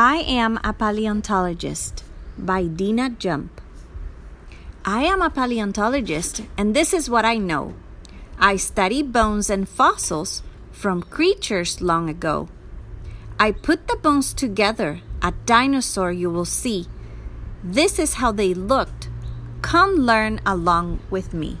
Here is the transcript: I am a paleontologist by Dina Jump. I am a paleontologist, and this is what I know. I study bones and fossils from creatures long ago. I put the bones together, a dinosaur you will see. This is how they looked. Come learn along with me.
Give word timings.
I 0.00 0.24
am 0.24 0.58
a 0.64 0.72
paleontologist 0.72 2.04
by 2.38 2.64
Dina 2.64 3.10
Jump. 3.10 3.60
I 4.82 5.02
am 5.02 5.20
a 5.20 5.28
paleontologist, 5.28 6.40
and 6.56 6.74
this 6.74 6.94
is 6.94 7.10
what 7.10 7.26
I 7.26 7.36
know. 7.36 7.74
I 8.38 8.56
study 8.56 9.02
bones 9.02 9.50
and 9.50 9.68
fossils 9.68 10.42
from 10.72 11.02
creatures 11.02 11.82
long 11.82 12.08
ago. 12.08 12.48
I 13.38 13.52
put 13.52 13.88
the 13.88 13.96
bones 13.96 14.32
together, 14.32 15.02
a 15.20 15.34
dinosaur 15.44 16.10
you 16.10 16.30
will 16.30 16.46
see. 16.46 16.86
This 17.62 17.98
is 17.98 18.14
how 18.14 18.32
they 18.32 18.54
looked. 18.54 19.10
Come 19.60 19.96
learn 19.96 20.40
along 20.46 21.00
with 21.10 21.34
me. 21.34 21.58